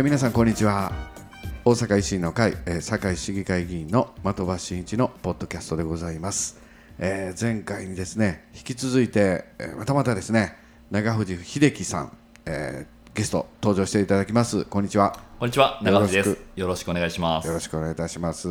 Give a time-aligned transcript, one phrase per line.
[0.00, 0.90] えー皆さんこんにちは。
[1.62, 6.58] 大阪維新の会、えー堺市議会議員の的場真一のポッドキャストでございます、
[6.98, 10.56] えー前回にですね引き続いて、えーまたまたですね
[10.90, 12.16] 長藤秀樹さん、
[12.46, 14.64] えーゲスト登場していただきます。
[14.64, 15.20] こんにちは。
[15.38, 16.60] こんにちは、長藤でよろしす。
[16.60, 17.46] よろしくお願いします。
[17.48, 18.48] よろしくお願いいたします。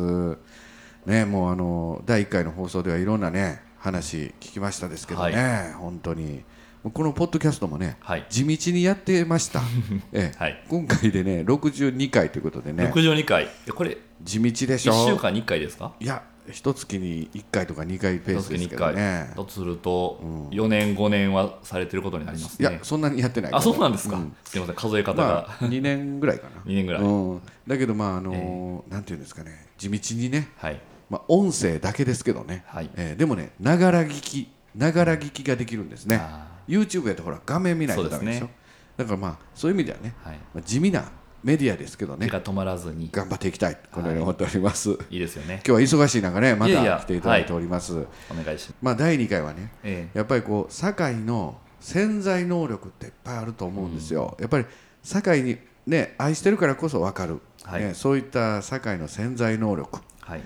[1.04, 6.44] ねもうあの第1回の放送ではいろんなね話聞きましたですけどね、本当に
[6.82, 8.24] このポッドキャストもね、はい。
[8.30, 9.60] 地道にやってました、
[10.12, 10.38] ええ。
[10.38, 10.64] はい。
[10.68, 12.84] 今回でね62回ということでね。
[12.94, 15.92] 62回、えこれ、地道でしょ？1週間に1回ですか？
[16.00, 18.94] いや一月に1回とか2回ペー一スです月に1回。
[18.94, 20.20] けどねだとすると、
[20.52, 22.68] 4年、5年はされてることになりますね。
[22.70, 24.16] いやそんなにやってないあ、そうなんですか？
[24.16, 24.34] うん。
[24.44, 25.38] すみません、数え方まが。
[25.50, 26.62] あ2年ぐらいかな。
[26.64, 27.02] 2年ぐらい。
[27.02, 29.66] うん、だけどまああのなんていうんですかね。
[29.76, 30.80] 地道にね、はい。
[31.10, 32.88] まあ、音声だけですけどね、はい。
[32.96, 36.16] えーでもねながら聞きながら聞きができるんですね。
[36.16, 38.46] あ YouTube やとほら画面見ないとダメでしょ。
[38.46, 38.60] ね
[38.96, 40.38] だからまあそういう意味ではね、はい。
[40.54, 41.10] まあ、地味な
[41.42, 42.26] メディアですけどね。
[42.26, 45.16] 手が止まらずに、頑張っていきたいこのように思っております、い。
[45.16, 45.62] いですよね。
[45.66, 47.94] 今日は忙しい中ねまた来ていただいております。
[48.30, 48.74] お願いします。
[48.82, 54.66] まあ第2回はねえやっぱりこう堺の潜在能力っていっぱいあると思うんですよ、やっぱり
[55.02, 57.82] 堺にね愛してるからこそ分かる、はい。
[57.82, 60.00] ね、そういった堺の潜在能力。
[60.26, 60.40] えはい。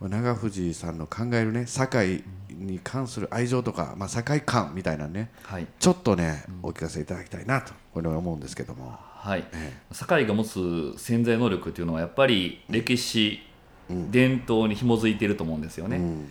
[0.00, 2.24] まあ長藤さんの考えるね堺
[2.60, 5.66] に関する愛情とか、まあ、堺感みたいなねはい。
[5.78, 9.44] ちょっとね、お聞かせいただきたいなとこれは思うんですけども、はい。
[9.52, 13.40] え堺が持つ潜在能力っていうのは、やっぱり歴史、
[13.88, 15.96] 伝統に紐づいていると思うんですよね。
[15.96, 16.30] えうん。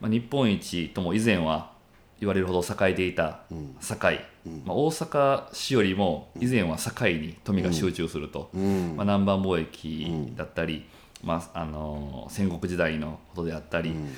[0.00, 1.72] まあ、日本一とも以前は
[2.20, 3.40] 言われるほど栄えていた
[3.80, 4.24] 堺、
[4.64, 8.94] まあ、大阪市よりも以前は堺に富が集中すると、うん。
[8.96, 10.84] まあ、南蛮貿易だったり、
[11.24, 14.08] まあ、あの戦国時代のことであったり、まあ、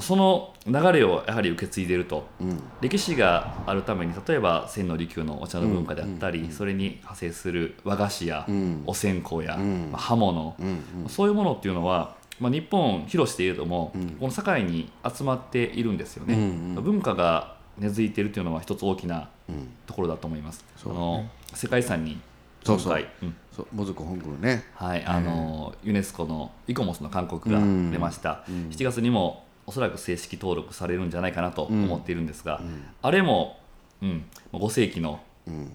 [0.00, 2.26] その流れをやはり受け継いでいると。
[2.40, 2.62] うん。
[2.80, 8.82] 歴史があるために例えば千利休のお茶の文化であったり、それに派生する和菓子や、ん。
[8.86, 9.90] お線香や、ん。
[9.90, 19.68] まあ刃物、うんそういうものっていうのは、まあ、日本広しているとも、この堺に集まっているんですよね、うん文化が根付いているというのは一つ大きなうん。
[19.86, 22.20] ところだと思います、そうだあの世界遺産に
[22.64, 23.06] そうそう。
[23.22, 23.34] うん。
[23.56, 24.64] そうもずく本宮ね。
[24.74, 25.04] はい。
[25.04, 27.90] あのユネスコのイコモスの勧告がうん。
[27.90, 28.68] 出ました、うん。
[28.70, 32.62] 7月にもおそらく正式登録されるんじゃないかなと思っているんですが、
[33.02, 33.58] あれも、
[34.00, 34.24] うん、
[34.54, 35.72] 5世紀のうん。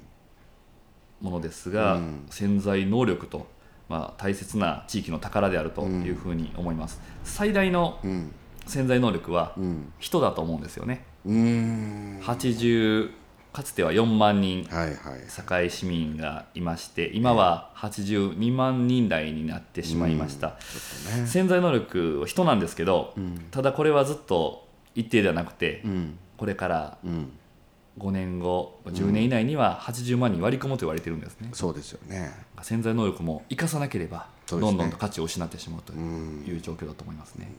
[1.21, 2.25] ものですが、うん。
[2.31, 3.45] 潜在能力と、
[3.89, 8.31] まあ、大切な地域の宝であるというふうに思います、最大のうん。
[8.65, 9.93] 潜在能力はうん。
[9.99, 11.05] 人だと思うんですよね。
[11.23, 12.19] うーん。
[12.23, 13.11] 80
[13.53, 14.67] かつては4万人
[15.27, 21.27] 堺市民がいまして今は82万人台になってしまいました、ね。
[21.27, 23.45] 潜在能力は人なんですけど、ん。
[23.51, 26.17] ただこれはずっと一定ではなくて、うん。
[26.35, 27.31] これからうん。
[27.99, 32.31] 5年後10年以内には80万人割り込むと言われてるんですね、そうですよね。
[32.63, 36.43] 潜在能力も生かさなければ、どんどんと価値を失ってしまうとうん。
[36.47, 37.51] いう状況だと思いますね、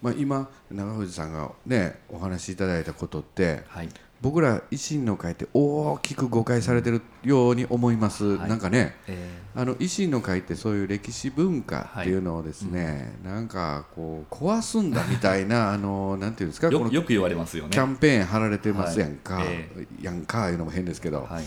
[0.00, 3.88] まあ今長藤さんがねお話しいただいたことってはい
[4.20, 8.48] 僕ら維新の会って大きく誤解されてるように思います、はい。
[8.48, 17.70] なんかねえあの維新の会ってそういう歴史文化っていうのをですね、なんかこう壊すんだみたいな あのなんていうんですかーよよく言われますよね。
[17.70, 19.46] キャンペーン貼られてますやんか、はい。
[19.48, 21.44] えやんかいうのも変ですけど、はい。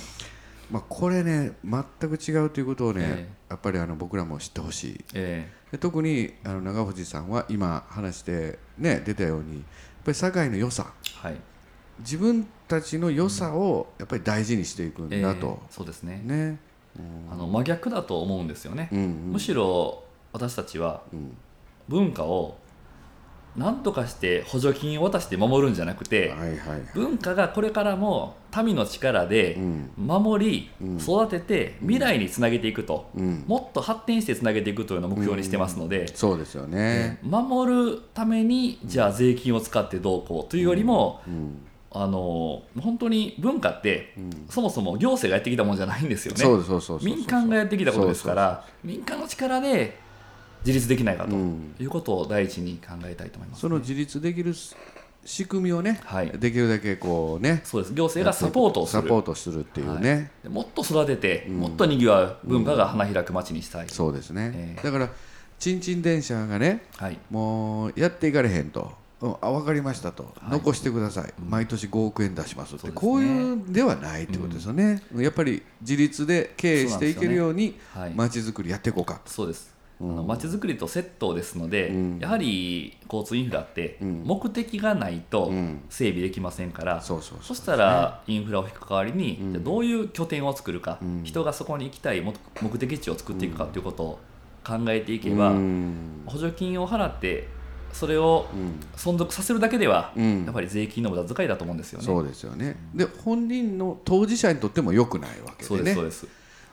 [0.70, 5.06] まあ、これね全く違うということをね、えやっぱりあの僕らも知ってほしい。
[5.14, 9.64] えで特にあの長藤さんは今話して、ね、出たようにやっ
[10.06, 10.94] ぱり堺の良さ。
[11.04, 11.42] ーはい。
[12.00, 16.22] 自分たちの良さをやっぱり大事にしていくんえーだと、そうですね。
[16.24, 16.58] ね、
[17.30, 19.08] あの真逆だと思うんですよね、うんうん。
[19.34, 21.38] むしろ私たちはうん。
[21.90, 22.58] 文化を
[23.58, 26.82] 何とかして補助金を渡して守るんじゃなくて、はいはい。
[26.96, 29.92] 文化がこれからも民の力でうん。
[29.98, 30.98] 守り、うん。
[30.98, 33.44] 育てて未来につなげていくと、うん。
[33.48, 41.62] もっと発展してつなげていくというのを目標にしてますので、そうですよね、守るためにじゃあ税金を使ってどうこうというよりも、うん
[41.94, 44.48] あの本当に文化って、ん。
[44.50, 46.40] そもそも行政がやってきたものじゃないんですよね。
[46.40, 50.00] そうですそうそうそうそう民間がやってきたことですから民間の力で
[50.66, 51.76] 自立できないかとうん。
[51.80, 54.76] いうことを第一に考えたいと思います、その自立できるし
[55.26, 56.32] 仕組みをね、はい。
[56.32, 57.94] できるだけこうねそうです。
[57.94, 59.04] 行政がサポートをする。
[59.04, 64.84] サポートするっていうね、でもっと育てて、もっとにぎわう文化が花開く街にしたい、そうですね、ええ。
[64.84, 65.10] だから
[65.60, 67.20] ちんちん電車がねはい。
[67.30, 70.52] もうやっていかれへんと、うん、あ分かりましたと、はい。
[70.52, 72.88] 残してください、毎年5億円出しますって。
[72.88, 72.94] ね。
[72.94, 78.14] こういうんではないってことですよね、やっぱり自立で経営していけるようにはい。
[78.16, 79.22] 街づくりやっていこうか。
[79.26, 79.72] そうです。
[80.02, 82.20] あの街づくりとセットですので、うん。
[82.20, 84.24] やはり交通インフラってうん。
[84.26, 85.82] 目的がないとうん。
[85.90, 89.52] 整備できませんから、そうそうそしたらインフラを引く代わりに、うん。
[89.52, 91.22] じゃあどういう拠点を作るか、うん。
[91.24, 94.20] 人がそこに行きたい目目的地を作っていくかということを
[94.66, 96.24] 考えていけいば、うん。
[96.26, 97.48] 補助金を払って
[97.94, 98.80] それをうん。
[98.96, 100.46] 存続させるだけでは、うん。
[100.46, 102.06] やっぱり税金の無駄遣いだと思うんですよね。
[102.06, 102.78] そうですよね。
[102.94, 106.28] で本人の当事者にとっても良くないわけそうでねですそうです。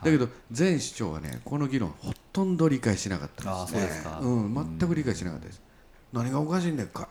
[0.04, 3.80] だけど前市長はねこの議論ほとんど理解しなかったですね。
[3.84, 4.20] うですか。
[4.22, 5.60] うん、全く理解しなかったです、
[6.12, 7.08] 何がおかしいんだっか。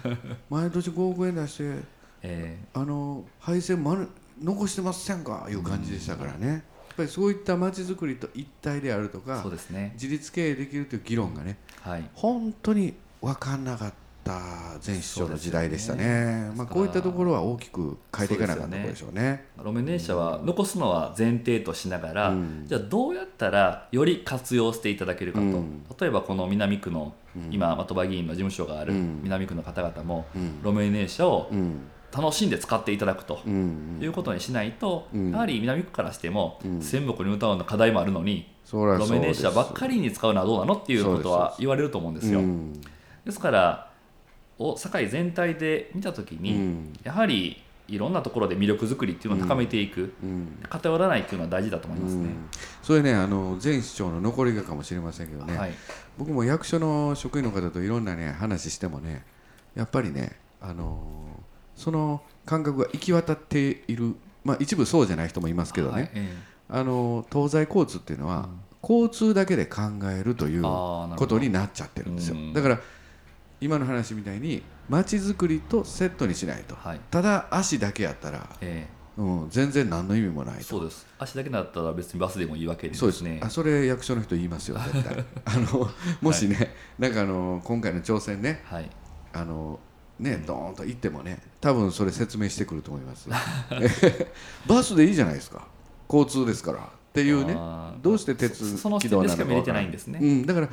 [0.48, 1.80] 毎年5億円出して
[2.22, 4.08] えあの配線まる
[4.42, 5.46] 残してませんか？
[5.50, 6.60] いう感じでしたからね、やっ
[6.96, 9.92] ぱりそういった街づくりと一体であるとーかそうですね。
[9.94, 12.08] 自立経営できるという議論がねはい。
[12.14, 13.92] 本当に分かんなかっ
[14.24, 14.40] た
[14.84, 16.04] 前市長の時代でしたね。
[16.04, 16.52] ね。
[16.56, 19.46] まあ、こういったところは大きく変えていかなかったでしょうね。
[19.58, 22.64] 路面電車は残すのは前提としながら、うん。
[22.66, 25.84] じゃあどうやったらより活用していただけるかと、うん。
[26.00, 27.48] 例えばこの南区の、うん。
[27.52, 29.20] 今的場議員の事務所があるうん。
[29.22, 30.58] 南区の方々も、うん。
[30.64, 31.82] 路面電車をうん。
[32.14, 33.98] 楽しんで使っていただくとうん。
[34.00, 35.30] いうことにしないと、うん。
[35.30, 36.82] やはり南区からしても、うん。
[36.82, 39.08] 仙北ニュータウンの課題もあるのにそりゃそうです。
[39.08, 42.40] 路面電車ばっかりに使うのはどうなのっていうことは言われると思うんですよ。
[42.40, 42.80] うん
[43.24, 43.90] ですから
[44.58, 46.92] お堺全体で見たときに、うん。
[47.02, 50.58] やはりいろんなところで魅力づくりっていうのを高めていく、うん。
[50.68, 52.22] 偏らないっていうのは大事だと思いますね。
[52.22, 52.48] うん。
[52.82, 55.72] それねあの前市長の残りがかもしれませんけどね、はい、
[56.18, 59.24] 僕も役所の職員の方といろんなね話してもね
[59.74, 61.02] やっぱりねあの
[61.76, 64.14] その感覚が行き渡っている
[64.44, 68.48] まあ一部そうじゃない人もいますけどね、はいえあの東西交通っていうのは、
[68.82, 72.36] 交通だけで考えるということになっちゃってるんですよ。
[72.36, 72.52] うん。
[72.54, 72.80] だから
[73.62, 76.74] 今の話みたいに街づくりとセットにしないと。
[76.74, 77.00] はい。
[77.12, 80.60] ただ足だけやったら、えうん、全然何の意味もないと。
[80.60, 81.06] えそうです。
[81.16, 83.22] 足だけだったら別にバスでもいいわけですそうです。
[83.22, 85.24] ねあそれ役所の人言いますよ絶対。
[85.46, 85.88] あの
[86.20, 88.62] もしね、なんかあの今回の挑戦ね。
[88.64, 88.90] はい。
[89.32, 89.78] あの
[90.18, 93.28] ねドーンと行ってもね多分それ説明してくると思います
[94.66, 95.68] バスでいいじゃないですか。
[96.08, 97.54] 交通ですからっていうね
[98.00, 100.68] どうして鉄道な点でしか見れてないんですね、うん、だから、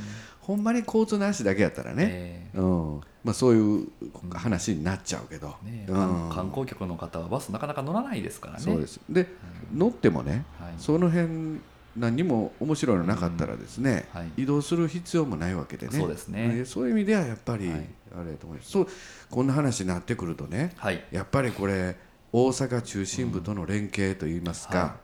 [0.50, 3.02] ほんまに交通の足だけやったらね、えうん。
[3.24, 3.88] まあ、そういう
[4.34, 5.98] 話になっちゃうけど、えねえうん。
[5.98, 8.60] 観観光客の方はバスなかなか乗らないですからね。
[8.60, 9.00] そうです。
[9.08, 9.28] で、
[9.72, 10.74] 乗ってもねはい。
[10.80, 11.60] その辺
[11.96, 14.32] 何にも面白いのなかったらですね、はい。
[14.38, 16.00] 移動する必要もないわけでね。
[16.00, 16.48] そうですね。
[16.48, 17.88] でそういう意味ではやっぱり、はい。
[18.20, 18.72] あれだと思います。
[18.72, 18.88] そう
[19.30, 21.04] こんな話になってくるとねはい。
[21.12, 21.96] やっぱりこれ
[22.32, 24.96] 大阪中心部との連携といいますか、は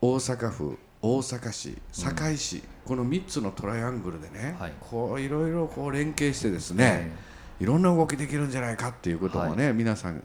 [0.00, 4.72] 大阪府大阪市堺市、この3つのトライアングルでね、はい。
[4.80, 7.12] こういろいろこう連携してですね、
[7.60, 10.22] いろんな動きできるんじゃないかっていうこともね、皆さん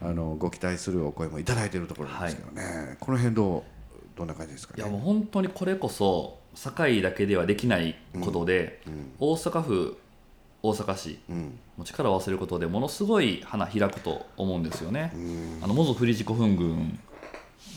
[0.00, 3.62] あのご期待するお声もいただいているところですけどね、この辺どう
[4.16, 4.82] どんな感じですかね？
[4.82, 8.80] いやもう本当にこれこそ堺だけではできないことで、
[9.18, 9.98] 大阪府
[10.62, 11.58] 大阪市うん。
[11.76, 15.12] も力を合わせることでものすごい花開くと思うんですよね。
[15.14, 15.58] うん。
[15.62, 16.98] あの元振り古墳群、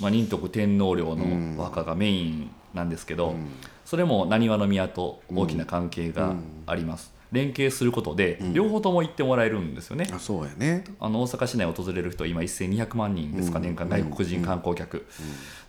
[0.01, 3.47] まあ、仁徳天皇陵のお墓がメインなんですけど、うん。
[3.85, 6.35] それも浪速の宮と大きな関係が
[6.65, 8.53] あります、連携することでん。
[8.53, 10.83] 両方とも行ってもらえるんですよね、あそうやね。
[10.99, 13.63] あの大阪市内を訪れる人は今1200万人ですか、うん。
[13.63, 15.05] 年間外国人観光客、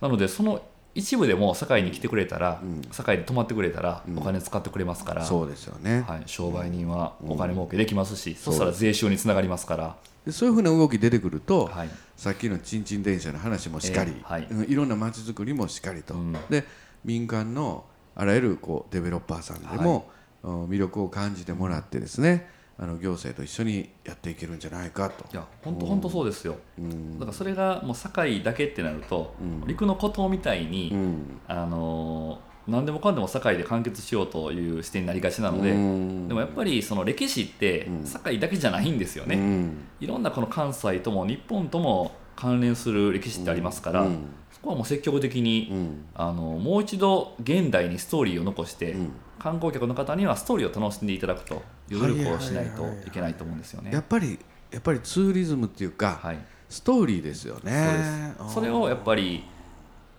[0.01, 0.63] なのでその
[0.97, 2.83] 一部でも堺に来てくれたら、うん。
[2.91, 4.19] 堺で泊まってくれたらうん。
[4.19, 11.91] お金使ってくれますから、そうですよね、はい、商売人はお金儲けできますし、そしたら税収につながりますから、でそういうふうな動き出てくると、はい。
[12.17, 14.47] さっきのちんちん電車の話もしっかり、ええはい。
[14.51, 14.65] うん。
[14.65, 16.33] いろんな街づくりもしっかりと、うん。
[16.49, 16.65] で
[17.05, 17.85] 民間の
[18.15, 22.49] あらゆるこうデベロッパーさんでも、うん魅力を感じてもらってですね
[22.79, 25.25] あの行政と一緒にやっていけるんじゃないかと。
[25.33, 27.19] いや本当本当そうですよ、うん。
[27.19, 29.67] だからそれがもう堺だけってなると、うん。
[29.67, 31.41] 陸の孤島みたいに、うん。
[31.49, 36.27] あのー何でもかんでも堺で完結しようという視点になりがちなので、うん。
[36.27, 38.05] でもやっぱりその歴史ってうん。
[38.05, 39.85] 堺だけじゃないんですよね、うん。
[40.01, 44.27] いろんなこの関西とも日本とも関連する歴史ってありますから、うん。
[44.51, 46.05] そこはもう積極的に、うん。
[46.15, 53.91] あのもう一度現代にストーリーを残して、うん観光客の方にはストーリーを楽しんでいただくという努力をしないとはいはいはいはいいけないと思うんですよね。
[53.93, 54.39] やっぱり
[54.71, 56.39] やっぱりツーリズムっていうか、はい、
[56.69, 58.35] ストーリーですよね。
[58.35, 58.55] そうです。
[58.55, 59.45] それをやっぱり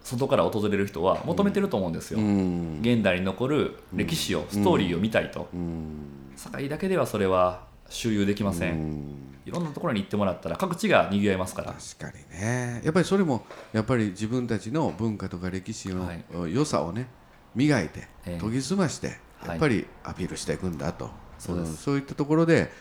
[0.04, 2.20] 外から訪れる人は求めてると思うんですよ。
[2.20, 2.80] うん。
[2.82, 6.32] 現代に残る歴史を、ストーリーを見たいと、うん。
[6.38, 9.16] 堺だけではそれは周遊できません、うん。
[9.46, 11.74] いろんなところに行ってもらったら各地が賑わいますから。
[11.74, 12.82] 確かにね。
[12.86, 16.24] やっぱりそれもやっぱり自分たちの文化とか歴史のはい。
[16.54, 17.08] 良さをね
[17.58, 18.40] 磨いてええ。
[18.40, 19.08] 研ぎ澄まして
[19.40, 19.50] はい。
[19.50, 21.10] やっぱりアピールしていくんだと、
[21.40, 21.54] そ
[21.94, 22.72] ういったところで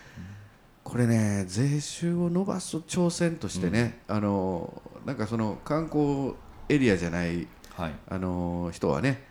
[0.83, 6.35] これね税収を伸ばす挑戦としてね、あのなんかその観光
[6.69, 7.93] エリアじゃないはい。
[8.07, 9.25] あの人はね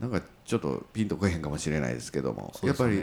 [0.00, 3.02] なんかちょっとピンとこえへんかもしれないですけども、やっぱり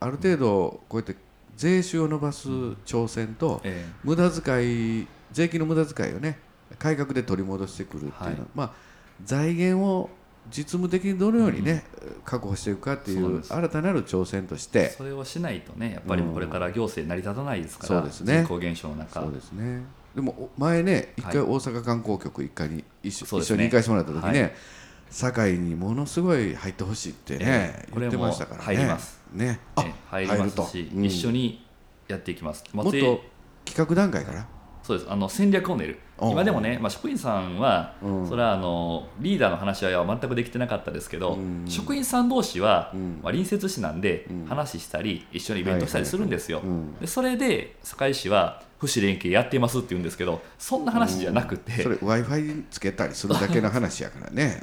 [0.00, 1.16] ある程度こうやって
[1.56, 2.48] 税収を伸ばす
[2.86, 3.84] 挑戦と、え。
[4.04, 6.38] 無駄遣い税金の無駄遣いをね
[6.78, 8.38] 改革で取り戻してくるっていうのは、はい。
[8.54, 8.72] まあ
[9.24, 10.08] 財源を
[10.50, 11.84] 実務的にどのようにね、
[12.24, 18.40] 確保していくかっていそう新たなる挑戦としえてそれをしないとねやっぱりこれから行政成り立たないですから、そうですね。
[18.40, 19.20] 人口減少の中。
[19.22, 19.82] そうですね。
[20.14, 21.48] でもお前ね一回はい。
[21.48, 23.56] 大阪観光局一回に一緒,、そうですね。
[23.56, 24.52] 一緒に行かせてもらった時ね、はい。
[25.10, 28.64] 堺にものすごい入ってほしいってね、ええこれも言ってましたからね。
[28.64, 29.20] 入ります。
[29.32, 29.60] ね。
[29.76, 31.04] あええ入りますし、うん。
[31.04, 31.64] 一緒に
[32.08, 32.92] やっていきます、もっと
[33.64, 34.46] 企画段階から？
[34.82, 35.10] そうです。
[35.10, 35.98] あの戦略を練る
[36.30, 38.28] 今でもね、まあ、職員さんは、うん。
[38.28, 41.64] それはあのリーダーの話し合いは全くできてなかったですけど、うん。
[41.66, 43.00] 職員さん同士は、うん。
[43.00, 44.46] まあ、隣接市なんで、うん。
[44.46, 46.98] 話したり一緒にイベントしたりするんですよ、うん。
[47.00, 54.62] でそれで堺市は府市連携やっていますって言うんですけどそんな話じゃなくて、それ w i f i つけたりするだけの話やからね、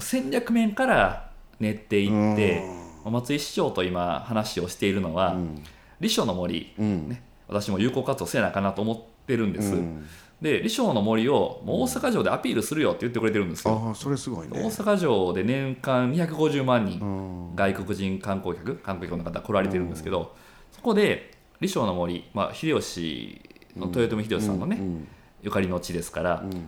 [0.00, 1.30] 戦略面から
[1.60, 2.62] 練っていって、
[3.04, 5.62] まあ松井市長と今話をしているのは、うん。
[5.98, 7.08] 李承の森、うん。
[7.08, 10.06] ね、私も有効活用せなあかなと思ってるんです、うん
[10.42, 14.60] で李承の森をもう大阪城でアピールするよって言ってくれてるんですよ、ああそれすごいね。
[14.60, 17.56] 大阪城で年間250万人、うん。
[17.56, 20.34] 外国人観光客観光客の方来られてるんですけど、
[20.72, 21.30] そこで
[21.60, 23.40] 李承の森、まあ、秀吉
[23.76, 25.08] の豊臣秀吉さんのね、うん。
[25.42, 26.64] ゆかりの地ですから、うん。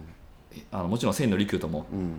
[0.70, 2.12] あのもちろん千の利休ともうん。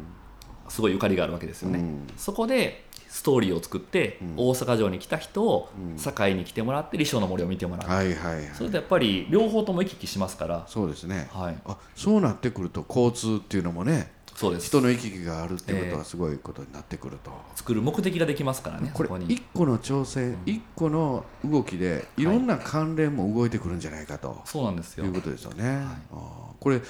[0.68, 2.08] すごいゆかりがあるわけですよね、うん。
[2.18, 2.85] そこで
[3.16, 4.34] ストーリーを作って、うん。
[4.36, 5.98] 大阪城に来た人をうん。
[5.98, 8.44] 堺に来てもらって李承の森を見てもらう、はいはいはい。
[8.54, 11.30] それとやっぱり両方とも行き来しますから、そうですね。
[11.32, 14.68] はい、あそうなってくると交通っていうのもねそうです。
[14.68, 22.26] 人の行き来があるっていうことえはすごいことになってくると、作る目的ができますからねこれ一個の挑戦一個の動きでい。
[22.26, 24.42] ろんな関連も動いてくるんじゃないかと。
[24.44, 25.06] そうなんですよ。
[25.06, 25.64] いうことですよね。
[25.64, 26.62] あー。
[26.62, 26.82] これ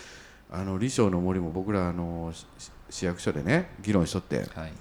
[0.51, 2.47] あの李承の森も僕らあのし
[2.89, 4.71] 市役所でね議論しとってはい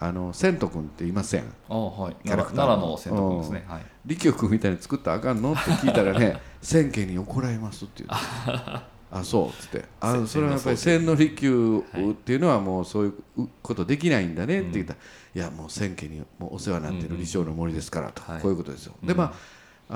[0.00, 1.52] あの千斗君っていません。
[1.68, 2.16] あはい。
[2.24, 8.10] キャラ奈クター奈良の君ですね、はい、李強君みたいに作ったらあかんのって聞いたらね 千家に怒られますって言う。
[9.10, 9.48] あそう。
[9.48, 9.84] っつって。
[10.00, 14.98] あ千それはやっぱり千利休っていうのはもうそういうことできないんだねって言ったら、
[15.34, 15.38] い。
[15.38, 18.42] やもう千家にもうお世話になってる李承の森ですからと、はい。
[18.42, 19.32] こういうことですよ、でまあ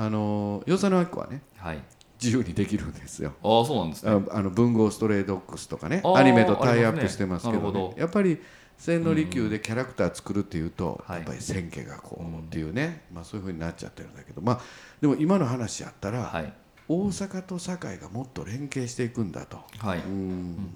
[0.05, 1.83] あの与謝野明子はねはい、
[2.21, 3.33] 自由にできるんですよ。
[3.43, 4.11] ああそうなんですね。
[4.11, 7.93] ああの文豪ストレイドッグスとかねアニメとタイアップしてますけど。
[7.97, 8.39] やっぱり
[8.77, 11.17] 千利休でキャラクター作るっていうと、はい。
[11.17, 14.41] やっぱり千家がこうっていうね、まあ、そういうふうになっちゃってるんだけど。
[14.41, 14.61] まあ
[15.01, 16.53] でも今の話やったら、はい。
[16.89, 19.61] 大阪と堺がもっと連携していくんだと。
[19.77, 20.69] はい、うん。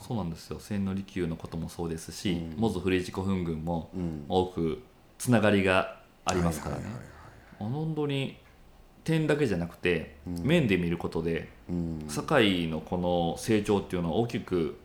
[0.00, 0.58] そうなんですよ。
[0.58, 4.24] 千利休のこともそうですし、モズフレージ古墳群もうん。
[4.28, 4.82] 多く
[5.18, 6.84] つながりがありますからね、
[7.58, 8.38] 本当に
[9.04, 12.04] 点だけじゃなくて、面で見ることでうん。
[12.08, 14.78] 堺のこの成長っていうのは大きく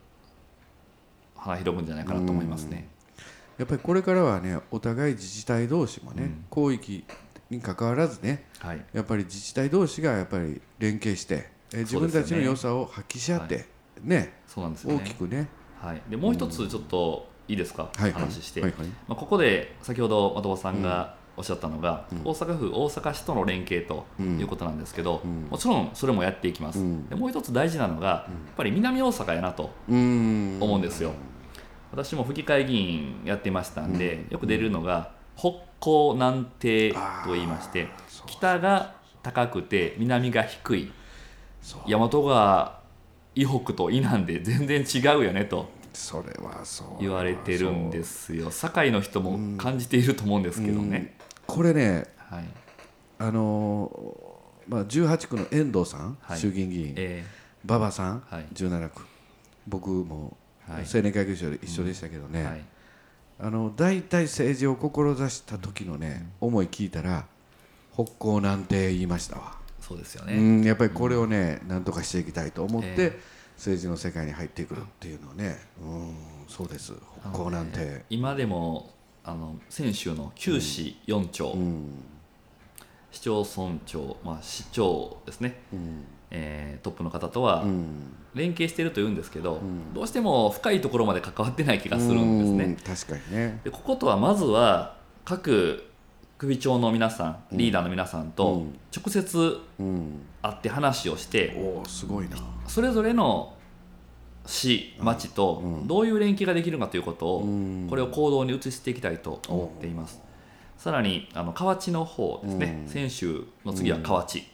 [1.48, 2.88] 花広くんじゃないかなと思いますね。
[3.58, 6.46] やっぱりこれからはねお互い自治体同士もね、うん。
[6.54, 7.06] 広域
[7.50, 13.66] に関わらずねはい、やっぱり自治体同士がやっぱり連携して、えー自分たちの良さを発揮し合って、
[14.04, 15.02] ねそうなんですよね。
[15.04, 15.48] 大きくね。
[15.82, 18.12] はい、でもう一つちょっといいですか、はいはい。
[18.14, 18.88] 話して、はいはい。
[18.88, 22.22] まあ、ここで先ほど的場さんがおっしゃったのが、うん。
[22.26, 24.40] 大阪府大阪市との連携とうん。
[24.40, 25.48] いうことなんですけど、うん。
[25.50, 27.08] もちろんそれもやっていきます、うん。
[27.08, 30.58] でもう一つ大事なのが、やっぱり南大阪やなとうん。
[30.60, 31.14] 思うんですよ、
[31.92, 37.88] 私も府議会議員やってましたんで、よく出るのが北高南低と言いまして
[38.26, 40.92] 北が高くて南が低い。
[41.86, 42.80] 大和川
[43.36, 45.70] 以北と以南で全然違うよねと。
[45.94, 47.02] それはそう。
[47.02, 48.52] 言われてるんですよ。
[48.52, 52.44] 堺の人も感じていると思うんですけどね、これねはい。
[53.20, 56.40] あのーまあ、18区の遠藤さん、はい。
[56.40, 56.94] 衆議院議員。
[56.98, 57.26] え
[57.66, 58.46] 馬場さん、はい。
[58.54, 59.02] 17区。
[59.68, 60.86] 僕もはい。
[60.94, 62.62] 青年会議所で一緒でしたけどね、ーはい、
[63.40, 67.26] あの大体政治を志した時のね、思い聞いたら
[67.94, 73.20] 北高なんて言いましたわ、そうですよね、うんやっぱりこれをねなんとかしていきたいと思って、え
[73.56, 76.16] 政治の世界に入ってくるっていうのはね、うん、
[76.48, 76.94] そうです。
[77.22, 78.92] 北高なんて、今でも
[79.24, 82.04] あの先週の九市4町、うん。
[83.12, 88.14] 市町村長、まあ、市長ですね、うんえートップの方とはうん。
[88.36, 89.94] 連携していると言うんですけど、ん。
[89.94, 92.66] どうしても深いところまで関わってない気がするんですね。
[92.66, 92.76] うん。
[92.76, 93.60] 確かにね。
[93.64, 95.84] でこことはまずは各
[96.38, 98.80] 首長の皆さんリーダーの皆さんとうん。
[98.96, 100.22] 直接うん。
[100.42, 102.38] 会って話をして、おおすごいな。
[102.68, 103.54] それぞれの
[104.46, 107.88] 市町とどういう連携ができるかということを、うん。
[107.90, 110.22] これを行動に移していきたいと思っています。
[110.78, 112.92] さらにあの河内の方ですね、うん。
[112.92, 114.48] 先週の次は河内、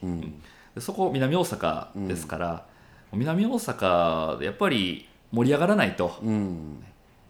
[0.80, 2.66] そこ南大阪ですから、
[3.12, 6.18] 南大阪でやっぱり盛り上がらないと。
[6.22, 6.84] うん。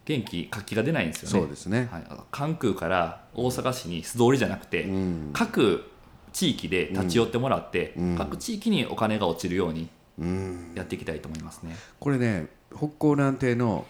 [0.05, 1.39] 元気活気が出ないんですよね。
[1.39, 5.29] そうですね、はい、関空から大阪市に素通りじゃなくて、うん。
[5.31, 5.89] 各
[6.33, 8.15] 地域で立ち寄ってもらって、うん。
[8.17, 9.87] 各地域にお金が落ちるように
[10.19, 11.75] うん、やっていきたいと思いますね。
[11.99, 13.85] これね北港南亭の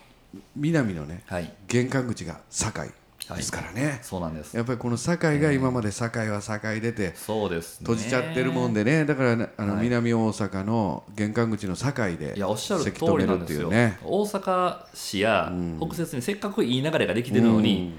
[0.56, 2.90] 南のねはい、玄関口が堺
[3.36, 4.56] ですからね、そうなんです。
[4.56, 7.86] やっぱりこの堺が今まで堺は堺出てそうです、ね。
[7.86, 9.06] 閉じちゃってるもんでね。
[9.06, 9.84] だからねあのはい。
[9.84, 15.80] 南大阪の玄関口の堺でいやおっしゃる通りなんですよ、いうね大阪市やうん。
[15.80, 17.94] 北摂にせっかくいい流れができてるのに、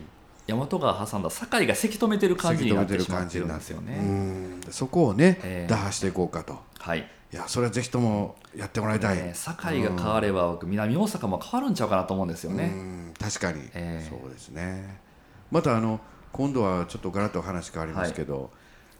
[0.46, 3.96] 大和川挟んだ堺がせき止めてる感じになってしまってるんですようね。
[3.96, 4.60] ん。
[4.70, 5.70] そこをね、ええ。
[5.70, 6.58] 打破していこうかと。
[6.78, 6.98] はい、
[7.32, 12.66] いやそれはぜひともやってもらいたい、ね堺が変われば、僕南大阪も変わるんちゃうかなと思うんですようね。
[12.66, 13.14] ん。
[13.18, 14.08] 確かに、ええ。
[14.10, 15.02] そうですね
[15.50, 16.00] またあの
[16.32, 18.50] 今度はちょっとガラッと話変わりますけど、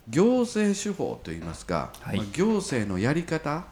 [0.08, 2.16] 行政手法といいますか、はい。
[2.16, 3.64] まあ行政のやり方、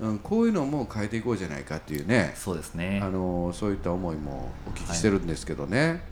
[0.00, 0.18] うん。
[0.18, 3.00] こういうのも変えていこうじゃないかっていうねそうですね。
[3.02, 3.08] あ。
[3.08, 6.02] のそういった思いもお聞きしてるんですけどね、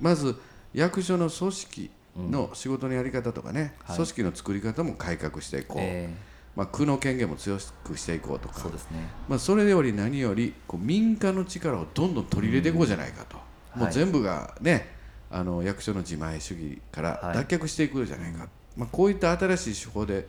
[0.00, 0.40] まず
[0.72, 3.96] 役所の組織の仕事のやり方とかね、はい。
[3.96, 6.12] 組織の作り方も改革していこう、え
[6.56, 8.60] まあ、区の権限も強くしていこうとーか。
[8.60, 9.08] そうですね。
[9.28, 13.36] まあ、それより何よりこう民間の力をどんどん取り入れていこうじゃないかと、
[13.76, 13.82] うん。
[13.82, 13.90] はい。
[13.90, 14.98] もう全部がね
[15.30, 17.34] あの役所の自前主義からはい。
[17.36, 20.26] 脱却していくじゃないか、まあ、こういった新しい手法で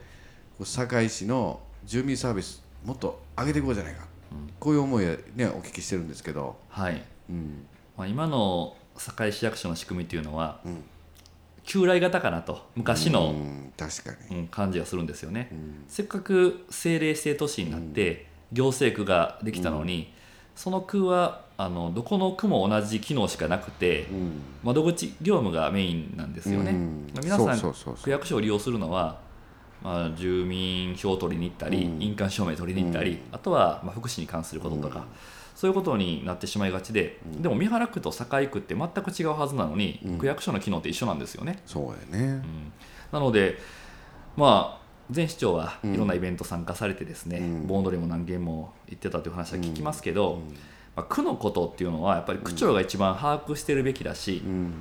[0.64, 4.06] 堺市の住民サービスもっと上げていこうじゃないか、
[4.60, 7.04] こういう思いで、ね、お聞きしてるんですけど、はい。
[7.30, 7.66] うん。
[7.98, 10.84] まあ、今の堺市役所の仕組みっていうのは、うん。
[11.64, 15.50] 旧来型かなと昔うの、ん確かに、うん感じがするんですよね。
[15.52, 15.84] うん。
[15.88, 20.14] せっかく政令指定都市になって、行政区ができたのに、
[20.56, 24.32] その区はあのどこの区も同じ機能しかなくてうん。
[24.64, 26.72] 窓口業務がメインなんですよね。
[26.72, 27.08] うん。
[27.24, 29.20] 皆さん区役所を利用するのは、
[29.84, 32.02] まあ、住民票を取りに行ったり、うん。
[32.02, 35.06] 印鑑証明取りに行ったり、あとは、まあ、福祉に関することとか、
[35.56, 40.18] そういうことになってしまいがちで、でも三原区と堺区って全く違うはずなのに、うん。
[40.18, 41.62] 区役所の機能って一緒なんですよね。
[41.68, 42.26] そうやね。
[42.26, 42.74] うん。
[43.12, 43.60] なので、
[44.36, 44.82] まあ、
[45.14, 45.94] 前市長はうん。
[45.94, 47.68] いろんなイベント参加されてですね、うん。
[47.68, 50.58] 盆踊りも何件も行ってたという話は聞きますけど、うん
[50.96, 54.74] まあ、区のことっていうのはやっぱり区長が一番把握してるべきだし、うん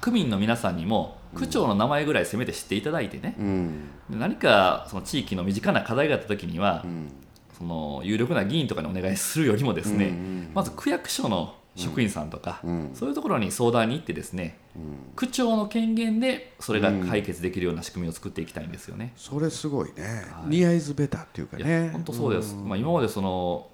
[0.00, 3.90] 区民の皆さんにも区長の名前ぐらいせめて知っていただいてね、うん。
[4.08, 7.12] で何かその地域の身近な課題があった時には、うん。
[7.58, 10.50] その有力な議員とかにお願いするよりもですね、うんうん。
[10.54, 12.90] まず区役所の職員さんとか、うん。
[12.94, 14.82] そういうところに相談に行ってですねうん。
[15.16, 19.12] 区長の権限でそれが解決できるような仕組みを作っていきたいんですよね。
[19.16, 20.02] それすごいね、
[20.32, 20.48] はい。
[20.48, 21.90] ニアイズベターっていうかね。
[21.92, 23.66] 本当そうです、まあ、今までその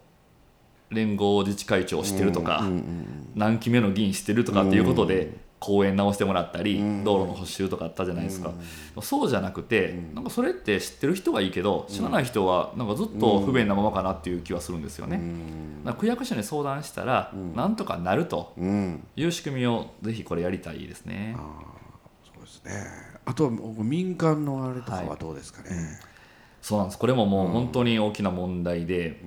[0.90, 2.84] 連合自治会長を知ってるとか、うんうん
[3.34, 8.52] 何期目の議員知ってるとかっていうことで公園直してもらったり、うん道路の補修とかあったじゃないですか、
[9.02, 15.20] そうじゃなくて、なんかそれって知ってる人はいいけど知らない人はなんかずっと不便なままかなっていう気はするんですよね、
[15.98, 19.04] 区役所に相談したら、なんとかなるとうん。
[19.16, 21.36] いう仕組みをぜひこれやりたいですね。
[22.24, 22.70] そうですね。
[23.24, 25.70] あとは民間のあれとかはどうですかね、
[26.62, 26.98] そうなんです。
[26.98, 29.20] これももう本当に大きな問題で、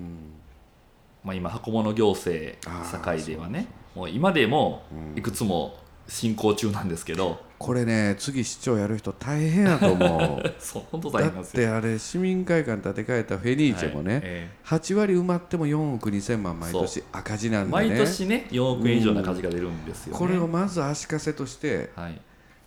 [1.28, 4.84] まあ、今箱物行政あー堺ではねもう今でも
[5.18, 5.76] いくつも
[6.08, 10.50] 進行中なんですけど、これね次市長やる人大変やと思う。
[10.58, 11.64] そう本当だっ大変なんですよ。
[11.64, 14.22] てあれ市民会館建て替えたフェニーチェもね、はい。
[14.24, 17.90] え8割埋まっても4億2000万毎年赤字なえんでね。
[17.90, 20.20] 毎年ね4億円以上の赤字が出るんですよね。
[20.20, 22.22] これをまず足かせとしてはい、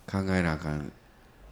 [0.05, 0.91] 考えなあかん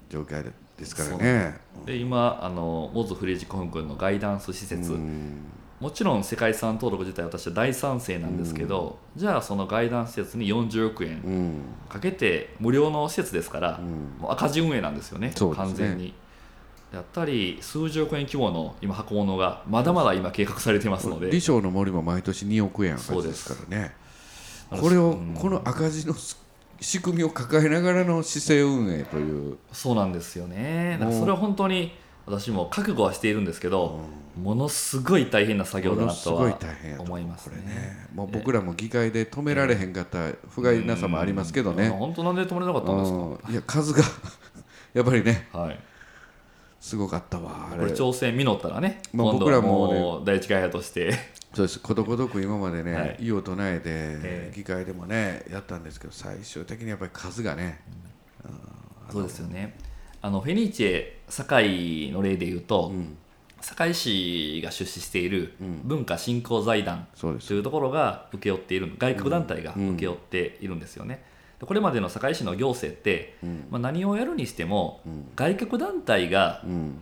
[0.09, 0.43] 状況
[0.77, 5.41] ですからそうねで今あのモズフリージ古墳群のガイダンス施設、うん
[5.79, 11.61] もちろん世界遺産登録自体私は大賛成なんですけど、じゃあそのガイダンス施設に40億円うん。
[11.87, 14.17] かけて無料の施設ですから、ん。
[14.19, 15.33] もう赤字運営なんですよねね。
[15.55, 16.13] 完全に。
[16.93, 21.27] やったり数十億円規模の今箱物がまだまだ今計画されていますので。
[21.27, 23.95] 李承の森も毎年2億円赤字でそうですすからね。
[24.69, 25.33] これをうん。
[25.33, 26.13] この赤字の
[26.81, 29.57] 仕組みを抱えながらの市政運営という。
[29.71, 30.97] そうなんですよね。
[30.99, 31.93] だからもうそれは本当に
[32.25, 34.01] 私も覚悟はしているんですけど、
[34.39, 36.57] ものすごい大変な作業だなとは
[36.97, 37.67] 思いますこれね。
[37.67, 41.77] ねもう僕らも議会で止められへんかった不甲斐なさもありますけどうん。
[41.77, 43.53] ね本当なんで止めれなかったんですうん。
[43.53, 44.03] いや数が
[44.93, 45.59] やっぱりねか。
[45.59, 45.79] はい。
[46.79, 51.11] すごかったわあこれれ挑戦実ったらね、まあ僕らもねもう第一会派として、
[51.53, 51.79] そうです。
[51.79, 53.17] ことごとく今までね、はい。
[53.19, 54.53] 異を唱えて、ええ。
[54.55, 57.81] 議会でもねやったんですけど最終的にやっぱり数がね、
[59.11, 59.75] そうですよね。
[60.21, 62.93] あのフェニーチェ堺の例で言うと、
[63.61, 71.23] 堺市が出資している文化振興財団というところが請け負っている外国団体が請け負っているんですよね。
[71.59, 73.37] でこれまでの堺市の行政って、
[73.69, 75.01] まあ、何をやるにしても、
[75.35, 76.99] 外国団体がうん。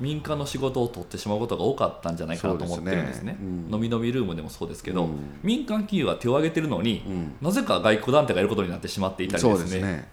[0.00, 3.32] 民間の仕事を取ってしまうことが多かったんじゃないかなと思ってるんですね。
[3.32, 3.38] ね。
[3.40, 3.74] うん。
[3.74, 5.38] 飲み飲みルームでもそうですけど、うん。
[5.44, 7.34] 民間企業は手を挙げてるのに、うん。
[7.40, 10.08] なぜか外国団体がいることになってしまっていたりですね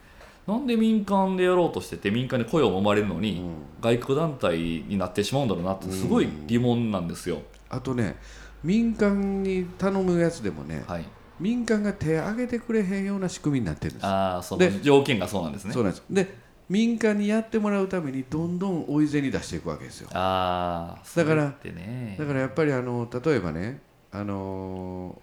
[0.50, 3.54] なんで民間でやろうとしてて民間に雇用も生まれるのに、うん。
[3.82, 7.42] 外国団体になってしまうんだろうなってすごい疑問なんですよ。
[7.70, 8.16] あとね
[8.64, 11.06] 民間に頼むやつでもねはい、
[11.40, 14.06] 民間が手を挙げてくれへんような仕組みになってるんです。
[14.06, 15.74] ああそでの条件がそうなんですね。
[15.74, 15.84] そう。
[15.84, 16.04] なんです。
[16.10, 16.36] で
[16.68, 20.10] 民間にやってもらうためにどんどん追い銭出していくわけですよ。
[20.14, 22.16] ああだからね。
[22.18, 23.82] だからやっぱりあの例えばね
[24.12, 25.22] あの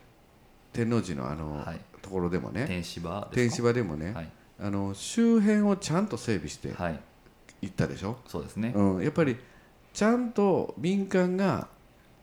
[0.73, 1.81] 天王寺のあの、はい。
[2.07, 7.01] ところでもね天芝天です芝でもね、かはい、あの周辺をちゃんと整備してはい、
[7.63, 8.73] いったでしょ、そうですね。
[8.75, 9.37] うん、やっぱり
[9.93, 11.69] ちゃんと民間が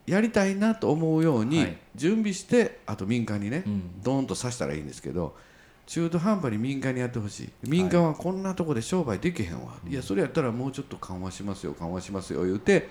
[0.05, 1.77] やりたいなと思うようにはい。
[1.95, 4.01] 準備して、あと民間にね、うん。
[4.01, 5.35] ドーンとさしたらいいんですけど
[5.85, 7.49] 中途半端に民間にやってほしい。
[7.63, 12.89] 民間はこんなとこで商売できへんわ、い、やそれやったらもうちょっと緩和しますよ緩和しますよ言うて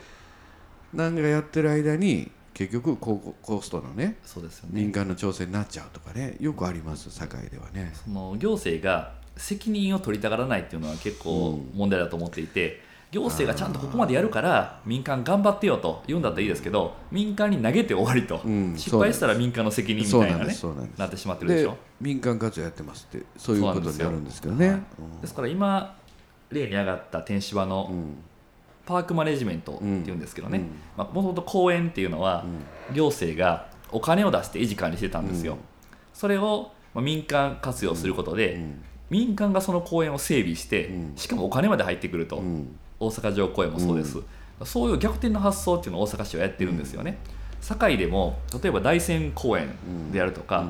[0.92, 4.80] なんかやってる間に結局コココストのねそうですよね。
[4.82, 7.92] 民間の調整になっちゃうとかねよくあります堺ではね。
[8.04, 12.80] その行政が責任を取りたがらないっていうのは結構問題だと思っていて、
[13.12, 18.74] 行政がちゃんとここまでやるから民間頑張ってよと言うんだったらいいですけど民間に投げて終わりと、うん。
[18.76, 20.56] 失敗したら民間の責任みたいなね
[20.96, 24.66] なってしまってるでしでょ民間活動やってますってそういうことになるんですけどね。
[24.66, 24.72] そ
[25.04, 25.94] うなんですから今
[26.50, 28.16] 例に上がった天芝のうん。
[28.84, 30.64] パークマネジメントっていうんですけどね。
[30.98, 31.04] うん。
[31.04, 32.44] もともと公園っていうのは
[32.92, 35.58] 行政がお金を出して維持管理してたんですよ、うん。
[36.14, 41.12] それをまあ民間活用することで、うん民間がその公園を整備して、うん。
[41.16, 42.76] しかもお金まで入ってくると、うん。
[42.98, 44.16] 大阪城公園もそうです、
[44.64, 47.18] そういう逆転の発想っていうのを大阪市はやってるんですよね、
[47.60, 49.68] 堺でも例えば大山公園
[50.12, 50.68] であるとか、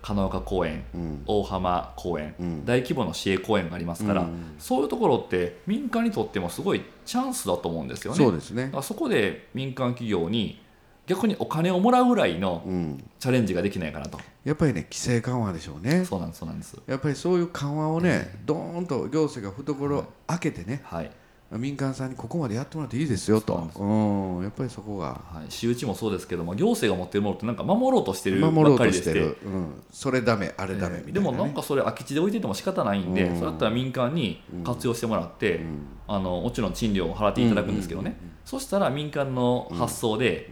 [0.00, 1.22] 加納岡公園うん。
[1.26, 2.64] 大浜公園、うん。
[2.64, 4.54] 大規模の市営公園がありますから、うん。
[4.58, 8.18] そういうところって民間にとってもすごいチャンスだと思うんですよね。
[8.18, 8.72] そうですね。
[8.82, 10.62] そこで民間企業に
[11.06, 13.04] 逆にお金をもらうぐらいのうん。
[13.18, 16.04] チャレンジができないかなと、やっぱりね規制緩和でしょうね。
[16.04, 16.76] そうなんですそうなんです。
[16.86, 21.10] やっぱりそういう緩和をね、どーんと行政が懐を開けてね、はい、
[21.52, 23.54] 民間さんにここまでやってもらっていいですよと。
[23.74, 25.06] そうなんやっぱりそこが。
[25.06, 29.04] はい、私有地もそうですけども行政が持ってるものってなんか守ろうとしてるばっかりでして。
[29.04, 31.12] としてる、うん、それダメあれダメみたいな、ね。
[31.12, 33.38] でもなんかそれ空き地で置いてても仕方ないんで、うん。
[33.38, 35.78] それだったら民間に活用してもらって、うん。
[36.06, 40.50] あのもちろん賃料を払っていただくんですけどね、そしたら民間の発想で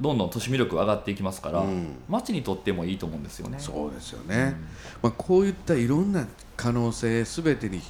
[0.00, 1.94] どんどん都市魅力が上がっていきますから、うん。
[2.08, 3.58] 町にとってもいいと思うんですよね。
[3.58, 4.56] そうですよね、
[5.02, 7.80] まあ、こういったいろんな可能性すべてに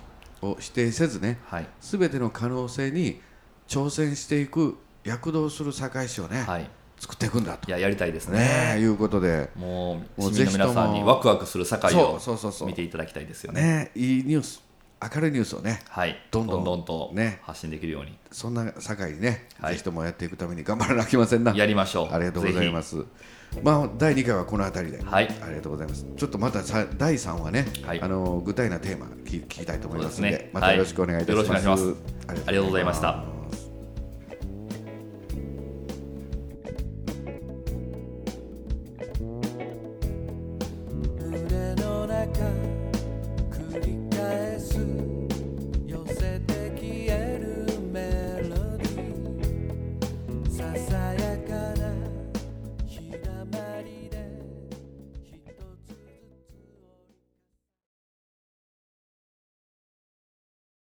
[0.43, 3.21] を否定せずねはい、すべての可能性に
[3.69, 6.69] 挑戦していく躍動する堺市をね、はい、
[6.99, 7.69] 作っていくんだと。
[7.69, 8.75] いややりたいですね。
[8.75, 9.51] ねいうことで。
[9.57, 12.69] もう市民の皆さんにワクワクする社会そうをそうそうそう。
[12.69, 13.63] 見ていただきたいですよね。
[13.63, 14.70] ねいいニュース
[15.03, 17.41] 明るいニュースをねはい、どんどんどんとね。
[17.43, 18.19] 発信できるように。
[18.31, 19.73] そんな堺にね、はい。
[19.73, 21.55] ぜひともやっていくために 頑張らなきゃいけませんな。
[21.55, 22.15] やりましょう。
[22.15, 22.91] ありがとうございます。
[22.91, 23.05] す。
[23.63, 25.29] まあ第2回はこの辺りで、はい。
[25.43, 26.05] ありがとうございます。
[26.17, 28.01] ちょっとまたさ第3話ね、はい。
[28.01, 30.51] あの具体なテーマ聞聞きたいと思いますので、ね。
[30.53, 31.67] またよろしくお願いいたします。
[31.67, 31.97] はい。
[32.29, 33.40] ありがとうございました。